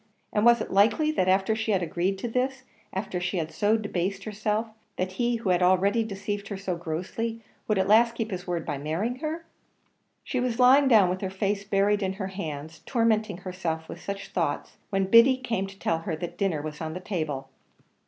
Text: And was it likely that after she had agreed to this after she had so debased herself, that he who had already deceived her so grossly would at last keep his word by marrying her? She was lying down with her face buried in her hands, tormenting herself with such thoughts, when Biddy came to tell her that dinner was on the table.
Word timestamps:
And 0.33 0.43
was 0.45 0.61
it 0.61 0.71
likely 0.71 1.11
that 1.11 1.27
after 1.29 1.55
she 1.55 1.73
had 1.73 1.83
agreed 1.83 2.17
to 2.17 2.27
this 2.27 2.63
after 2.91 3.19
she 3.21 3.37
had 3.37 3.51
so 3.51 3.77
debased 3.77 4.23
herself, 4.23 4.65
that 4.97 5.11
he 5.11 5.35
who 5.35 5.49
had 5.49 5.61
already 5.61 6.03
deceived 6.03 6.47
her 6.47 6.57
so 6.57 6.75
grossly 6.75 7.43
would 7.67 7.77
at 7.77 7.87
last 7.87 8.15
keep 8.15 8.31
his 8.31 8.47
word 8.47 8.65
by 8.65 8.79
marrying 8.79 9.17
her? 9.17 9.45
She 10.23 10.39
was 10.39 10.57
lying 10.57 10.87
down 10.87 11.07
with 11.11 11.21
her 11.21 11.29
face 11.29 11.63
buried 11.63 12.01
in 12.01 12.13
her 12.13 12.29
hands, 12.29 12.81
tormenting 12.87 13.37
herself 13.41 13.87
with 13.87 14.01
such 14.01 14.29
thoughts, 14.29 14.77
when 14.89 15.05
Biddy 15.05 15.37
came 15.37 15.67
to 15.67 15.77
tell 15.77 15.99
her 15.99 16.15
that 16.15 16.35
dinner 16.35 16.63
was 16.63 16.81
on 16.81 16.95
the 16.95 16.99
table. 16.99 17.49